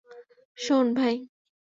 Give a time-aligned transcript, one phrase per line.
[0.57, 1.15] শোন, ভাই।